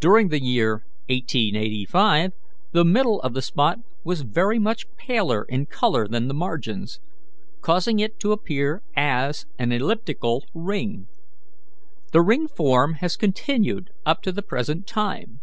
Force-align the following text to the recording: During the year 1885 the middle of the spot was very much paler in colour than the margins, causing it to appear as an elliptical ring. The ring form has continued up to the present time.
During 0.00 0.28
the 0.28 0.42
year 0.42 0.86
1885 1.10 2.32
the 2.72 2.86
middle 2.86 3.20
of 3.20 3.34
the 3.34 3.42
spot 3.42 3.78
was 4.02 4.22
very 4.22 4.58
much 4.58 4.86
paler 4.96 5.44
in 5.46 5.66
colour 5.66 6.08
than 6.08 6.26
the 6.26 6.32
margins, 6.32 7.00
causing 7.60 7.98
it 8.00 8.18
to 8.20 8.32
appear 8.32 8.82
as 8.96 9.44
an 9.58 9.70
elliptical 9.72 10.46
ring. 10.54 11.06
The 12.12 12.22
ring 12.22 12.48
form 12.48 12.94
has 13.00 13.18
continued 13.18 13.90
up 14.06 14.22
to 14.22 14.32
the 14.32 14.40
present 14.42 14.86
time. 14.86 15.38